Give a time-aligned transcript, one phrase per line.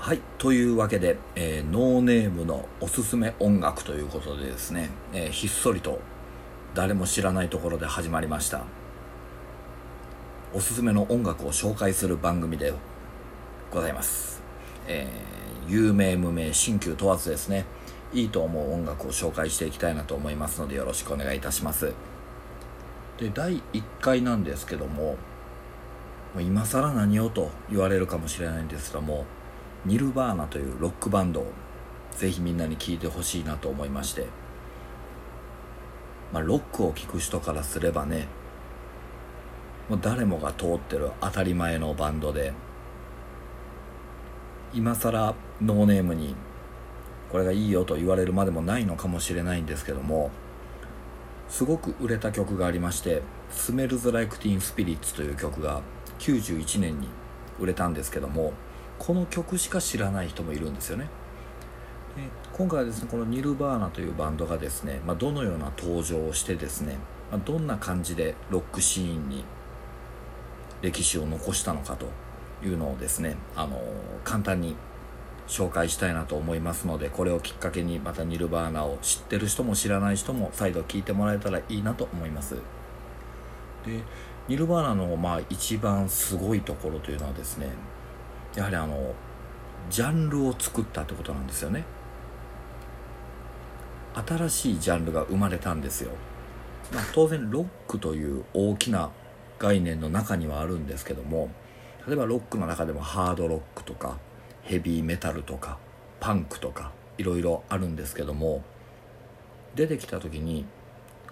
[0.00, 6.00] はいというわけで、えー、ノーネームのおすすめ音楽ということでですね、えー、ひっそりと
[6.72, 8.64] 誰も知らないところで始まりました。
[10.54, 12.72] おすすめの音楽を紹介する番組で
[13.70, 14.40] ございます、
[14.86, 17.66] えー、有名無名新旧問わずですね
[18.14, 21.92] いいと思う音楽を紹介していきたいなと思いますのでよろしくお願いいたします。
[23.18, 25.16] で第1回なんですけども
[26.38, 29.26] 今更何をと言われるかもしれないんですけども
[29.84, 31.52] ニルバーナというロックバンドを
[32.16, 34.26] ぜひみんなに聴いてほしいなと思いまして、
[36.32, 38.26] まあ、ロックを聴く人からすればね
[39.88, 42.52] もう誰もが通ってる当たり前のバンドで
[44.74, 46.34] 今更ノーネームに
[47.30, 50.30] これがいいよと言われるまでもないのかもしれないんですけども
[51.48, 55.80] すごく売れた曲がありまして「スメルズ・ライク・ティーン・スピリッツ」という曲が
[56.18, 57.08] 91年に
[57.58, 58.52] 売れたんですけども
[58.98, 61.08] この曲しか知らない人もいるんですよね。
[62.16, 66.96] で今回はですねこのニルバーナというバンドがですね、まあ、どのような登場をしてですね、
[67.30, 69.44] まあ、どんな感じでロックシーンに
[70.82, 72.06] 歴史を残したのかと
[72.64, 73.80] いうのをですね、あの
[74.24, 74.74] 簡単に
[75.46, 82.56] 紹介したいなと思いますのでこれをきっかけにまたニルバーナを知ってる人も知らない人も再度聞いてもらえたらいいなと思います。
[83.86, 84.02] で
[84.48, 87.68] ニルバーナのまあ一番すごいところというのはですね
[88.58, 89.14] やはりあの
[89.88, 91.84] ジャンルを作ったってことなんですよね。
[94.26, 96.10] 新しいジャンルが生まれたんですよ、
[96.92, 99.10] まあ、当然ロックという大きな
[99.60, 101.50] 概念の中にはあるんですけども
[102.04, 104.18] 例えばロックの中でもハードロックとか
[104.62, 105.78] ヘビーメタルとか
[106.18, 108.64] パンクとかいろいろあるんですけども
[109.76, 110.64] 出てきた時に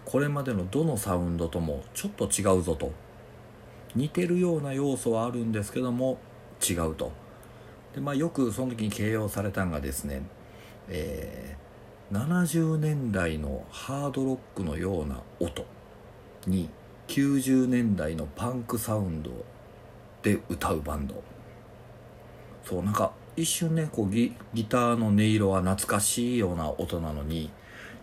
[0.04, 2.92] これまでのどのサウンドともちょっと違うぞと
[3.96, 6.18] 似てるような要素はあるんですけども
[6.64, 7.12] 違うと。
[7.94, 10.22] で、まあ、よくその時に形容されたのがですね、
[10.88, 15.64] えー、70年代のハードロックのような音
[16.46, 16.68] に
[17.08, 19.30] 90年代のパンクサウンド
[20.22, 21.22] で歌うバンド。
[22.64, 27.50] そうなんか一瞬ねこうギギターの音色は懐かしいような音なのに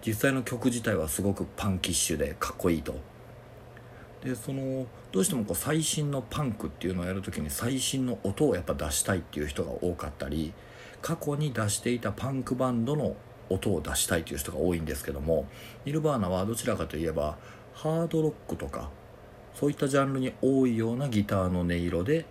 [0.05, 2.95] 実際の曲自体はすごくパンキッシュでかっこいいと。
[4.23, 10.53] でそのどうしてもこう最新のパンクっていうのをやる時に最新の音をやっぱ出したいっていう人が多かったり
[11.01, 13.17] 過去に出していたパンクバンドの
[13.49, 15.45] 音を出したいという人が多いんですけども
[15.85, 17.37] ニルバーナはどちらかといえば
[17.73, 18.89] ハードロックとか
[19.53, 22.25] そういったジャンルに多いようなギターの音色で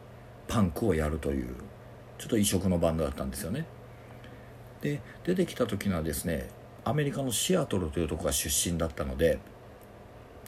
[0.49, 1.55] パンクをやるという
[2.19, 3.67] ちょっと異色のバンドだったんですよね。
[4.81, 6.49] で出てきた時にはですね
[6.85, 9.39] アメリカのシアトルというとこが出身だったので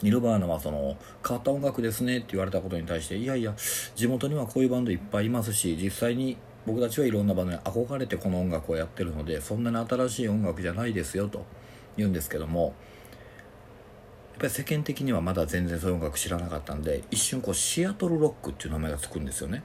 [0.01, 3.53] ニルバーナはその変わった音楽ですねって言われたことに対していやいや
[3.95, 11.45] 地元にはこういうバンドいっぱいいますし実際に僕たちはいろんなバンドに憧れてこの音楽をやってるのでそんなに新しい音楽じゃないですよと
[11.97, 12.73] 言うんですけども
[14.35, 19.63] やっぱり世間的にはまだ全然そういう音楽知らなかったんで一瞬こうシアトルロックっていう名前がつくんですよね。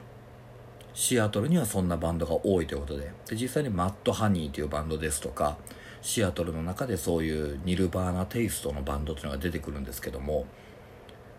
[0.93, 3.11] シアトルにはそんなバンドが多いということで。
[3.27, 5.57] で実際にマット・ハニーというバンドですとか
[6.01, 10.45] シアトルの中でそういうニルバーナテイストのバンドっていうのが出てくるんですけども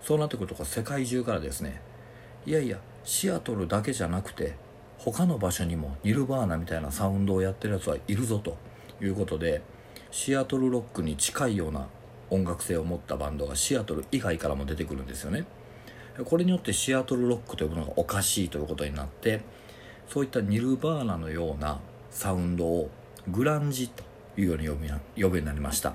[0.01, 1.81] そうなってくると世界中からですね
[2.47, 4.55] いやいやシアトルだけじゃなくて
[4.99, 8.57] 他の場所にもニルバーナみたいなサウンドをやってるやつはいるぞと
[9.01, 9.63] いうことで
[10.11, 11.89] シアトルロックに近いような
[12.31, 15.45] 音楽性を持ったバンドがシアトル以外からも出てくるんですよね。
[16.25, 19.41] これによってシアトルロックというものがおかしいということになって
[20.09, 21.81] そういったニルバーナのような
[22.11, 22.91] サウンドを
[23.29, 24.05] グランジと
[24.37, 25.95] いうように呼ぶ呼ぶようになりました、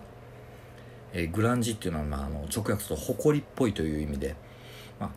[1.14, 4.36] えー、グランジっていうのは、まあ、あの直訳すると誇りっぽいという意味で、
[5.00, 5.09] まあ、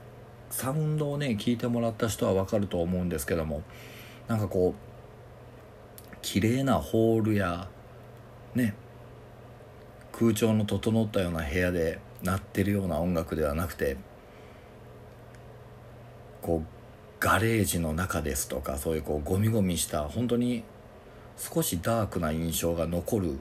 [0.51, 3.63] サウンドをね聞いてもらった人は分かると思うんですけども
[4.29, 7.69] なんかこう綺麗なホールや
[8.55, 8.75] ね
[10.13, 13.97] 空調の整ったような部屋で鳴ってるような音楽ではなくて
[16.43, 16.81] こう
[17.21, 20.65] ガレージの中ですとかそういうこうゴミゴミした本当に
[21.41, 23.39] 少しダークな印象が残る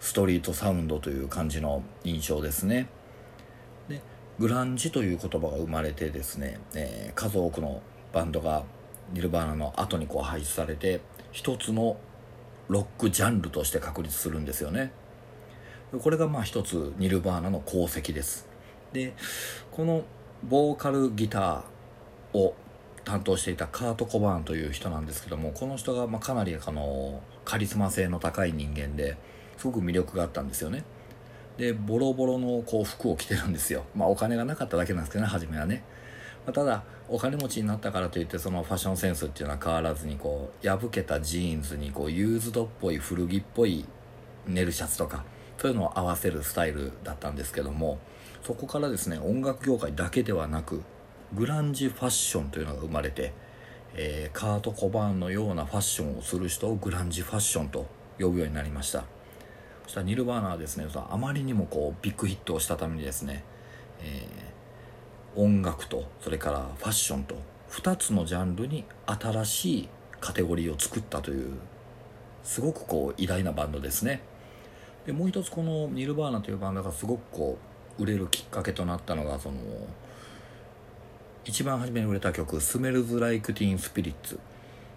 [0.00, 2.88] ストリートサウンドという感じの印象ですね。
[3.86, 4.00] で
[4.38, 7.82] グランジという言葉が生まれてですね、えー、数多くの
[8.14, 8.64] バンドが
[9.12, 11.02] ニルバーナの後にこう配置されて
[11.32, 11.98] 一つの
[12.68, 14.90] ロックジャンルとして確立するんですよね。
[16.00, 18.48] これがまあ一つニルバーナの功績です。
[18.94, 19.12] で
[19.70, 20.04] この
[20.42, 22.54] ボーカルギターを
[23.04, 29.16] 担当していたカート・コバーンという人なんですけどもこの人がまかなりあのカリスマ性の高い人間で
[29.58, 30.84] すごく魅力があったんですよね。
[31.58, 33.84] でボロボロのこう服を着てるんですよ。
[33.94, 35.84] まあお金がなかっただけなんですけどね初めはね、
[36.46, 43.84] まあ、ただお金持ちになったからといってそのファッションセンスっていうのは変わらずにこう破けたジーンズにこうユーズドっぽい古着っぽい
[44.46, 45.24] ネルシャツとか
[45.58, 47.98] そういうのを合わせるスタイルだったんですけども
[48.42, 50.82] そこからですね音楽業界だけではなく
[51.32, 53.32] グランジファッションというのが生まれて、
[53.94, 57.86] えー、カート・コバーンのようなファッションをする人をグランジファッションと
[58.18, 59.04] 呼ぶようになりました。
[59.84, 63.44] そしたらニルバーナはですねあまりにもこうビッグヒットをしたためにですね、
[64.00, 67.36] えー、音楽とそれからファッションと
[67.70, 69.88] 2つのジャンルに新しい
[70.20, 71.54] カテゴリーを作ったという
[72.42, 74.22] すごくこう偉大なバンドですね。
[75.06, 77.58] でもう一つこのニルバーナというバンドがすごくこ
[77.98, 79.56] う売れるきっかけとなったのがその
[81.46, 84.40] 一番初めに売れた曲「スメルズ・ライク・ティーン・スピリッツ」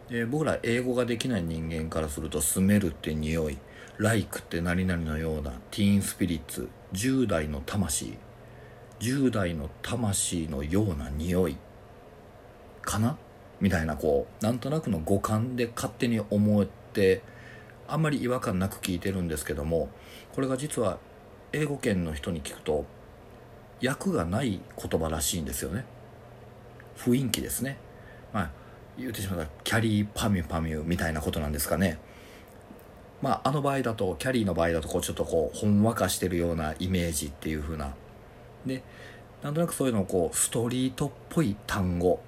[0.10, 3.58] で僕ら英語ができない人間からすると「スメル」って匂い
[4.00, 8.18] 「ライク」って何々のような「ティーン・スピリッツ」10代の魂。
[9.00, 11.58] 10代の魂のような匂い。
[12.82, 13.18] かな？
[13.60, 17.22] みたいなこうなんとなくの五感で勝手に思って
[17.88, 19.90] あんまり違和感なく聞いてるんですけども
[20.34, 21.00] これが実は
[21.52, 22.86] 英語圏の人に聞くと
[23.84, 25.86] 訳がない言葉らしいんですよね。
[27.08, 27.78] 雰囲気ですね。
[28.34, 28.52] まあ
[28.98, 32.00] 言ってしまったキャリーパミュパミュみたいなことなんですかね。
[33.22, 37.94] まああの場合だとキャリーの場合だとこうちょっとこうほんわかしてるようなイメージっていう風な。
[38.66, 38.84] で
[39.44, 42.20] なんとなくそういうのをこうストリートっぽい単語。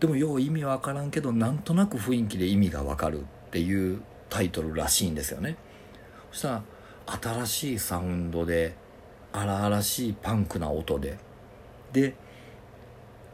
[0.00, 5.56] でもよう意味わからんけどなんとなく雰囲気で意味がわかるっていうタイトルらしいんですよね。
[6.32, 6.62] そしたら
[7.06, 8.74] 新しいサウンドで
[9.32, 11.18] 荒々しいパンクな音で。
[11.92, 12.14] で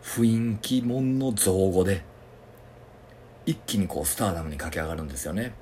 [0.02, 2.02] 雰囲気もんの造語で
[3.46, 5.52] 一気にこうスターダムに駆け上がるんですよね。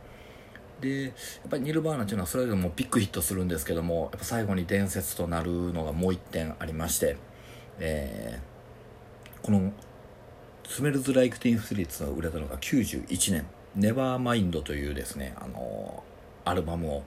[0.80, 1.12] でやっ
[1.50, 7.16] ぱりニルバーナっていうのはそれでもビッグヒットするんですけどもやっぱ最後に伝説となるのがもう一点ありまして、
[7.80, 9.72] えー、この
[10.68, 16.04] 「スメルズ・ライク・ティーン・スピリット」が売れたのが91年「ネバーマインドというですねあの
[16.44, 17.02] アルバムを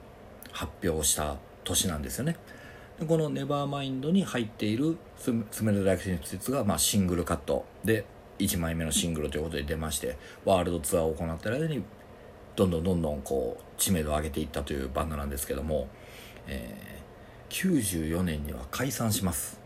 [0.52, 2.36] 発表した年なんですよね。
[3.06, 8.04] この「ネバーマインドに入っているス「スメル・ライク・ティン・スが」まあ、シングルカットで
[8.38, 11.82] 1枚目のシングルということで出ましてワールドツアーを行っている間に
[12.54, 15.88] どんどんどんどんこう知名度を上げていったというバンドなんですけども、
[16.46, 19.60] えー、94年には解散します。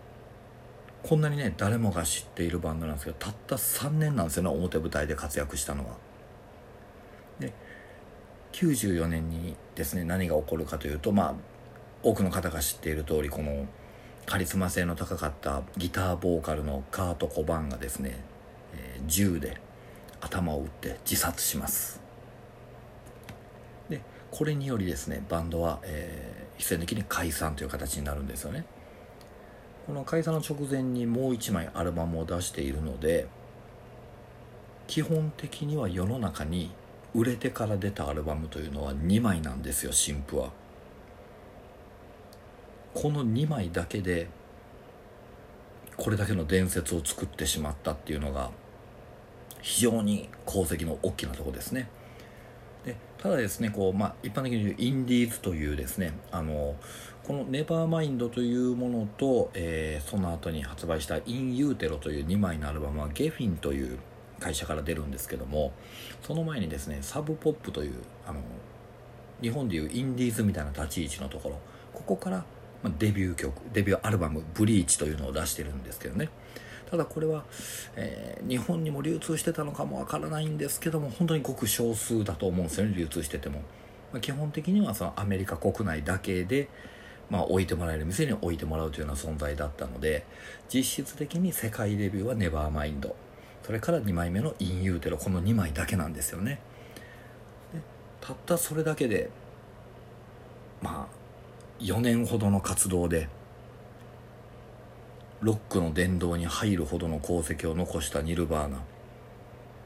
[1.03, 5.95] こんなにね誰もが知っているバンドなんですけどたった3年なんですよね表舞台で活躍したのは。
[7.39, 7.53] で
[8.53, 11.35] 94年にですね何が起こるかというとまあ
[12.03, 13.67] 多くの方が知っている通りこの
[14.27, 18.19] カリスマ性の高かったギターボーカルのカート・コバンがですね、
[18.75, 19.61] えー、銃で
[20.21, 22.01] 頭を打って自殺します。
[23.89, 24.01] で
[24.31, 28.65] これによりですねバンドは、えー、必然的に解散という形になるんですよね。
[29.87, 33.29] この解散の直前にもう一枚アルバムを出しているので
[34.89, 36.73] 基本的には世の中に
[37.15, 40.51] 売れてから出たアルバムというのは2枚なんですよ新譜は。
[42.97, 44.27] この2枚だけで
[45.99, 48.51] これだけの伝説を作ってしまったっていうのが
[49.61, 51.91] 非常に功績の大きなとこですね。
[52.87, 56.75] でただですねこう、まあ、一般的に言うインディーズというですねあの
[57.23, 63.99] この「ネバーマインドというものと、えー、その後に発売した「イン・ユーテロ」という2枚のアルバムはゲフィンという
[64.41, 65.73] 会社から出るんですけども
[66.23, 67.95] その前にですねサブポップという
[68.27, 68.41] あの
[69.43, 71.59] 日本でいうインディーズみたいな立ち位置のところ
[71.93, 72.45] ここから
[72.99, 76.29] デビュー曲デビューアルバム「ブリーチ」というのを出してるんですけどね。
[76.91, 77.45] ただこれは、
[77.97, 83.59] えー、日本にも流通してたのかもわからないんですけども本当にごく少数だと思うんですよね流通してても、
[84.13, 86.69] まあ、基本的にはそのアメリカ国内だけで、
[87.29, 90.25] まあ、置いてもらえる店に置いてもらうというような存在だったので
[90.73, 93.17] 実質的に世界デビューはネバーマインド。
[93.65, 96.61] それから2枚目の「イン・ユーテロ」この2枚だけなんですよね。
[98.21, 99.29] たったそれだけで
[100.81, 101.26] まあ
[101.81, 103.29] 4年ほどの活動で
[105.41, 108.83] ロックの殿堂に入るほどの功績を残したニルバーナ。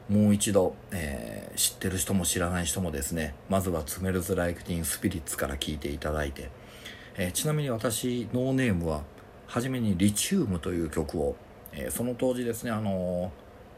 [0.09, 6.49] もう一度、えー、知ってる人も知らない人もですねまずは「ツメルズ・ライク・ティン・スピリッツ」から聴いていただいて、
[7.15, 9.03] えー、ちなみに私ノーネームは
[9.47, 11.37] 初めに「リチウム」という曲を、
[11.71, 13.31] えー、その当時ですねあの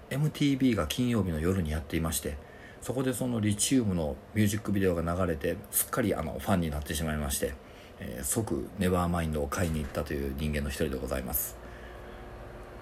[0.10, 2.36] MTV が金曜日の夜にやっていまして
[2.82, 7.54] そこでそのリチウムのミュージックビデオが流れてすっかりあのファンになってしまいまして、
[8.06, 11.56] えー、即ネバーマインドを買いに行ったという人間の一人でございます。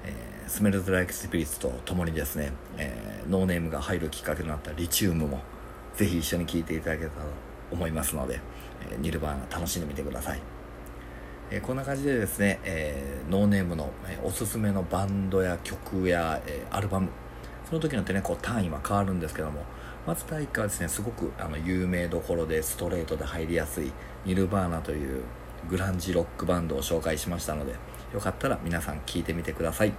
[0.04, 5.40] えー、スメルズ・ライク・スピリッツとともにですね、えー、ノーネームが入るきっかけとなったリチウムも
[5.96, 7.32] ぜひ一緒に聴いていただけたらと
[7.72, 8.40] 思いますので、
[8.92, 10.40] えー、ニルバーナ楽しんでみてください、
[11.52, 17.10] えーこんな感じでですね、えーノーネームの、えーおすすめのバンドや曲や、えーアルバム
[17.70, 19.64] その時によってねこう単位は変わるんですけども
[20.06, 23.92] まず第1回はですねすごくあの有名どころでストレートで入りやすい
[24.26, 25.24] ニルバーナという
[25.70, 27.76] グランジロックバンドを紹介しましたので
[28.14, 29.94] よかったら皆さん聞いてみてください。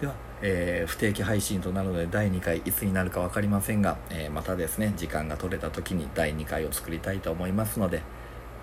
[0.00, 8.02] では、えー不定期配信となるので第2回いつになるか分かりませんが、えーまたですね時間が取れた時に第2回を作りたいと思いますので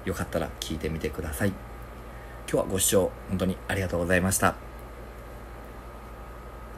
[0.05, 1.49] よかったら聞いてみてください。
[1.49, 1.57] 今
[2.47, 4.62] 日はご視聴本当にありがとうございました。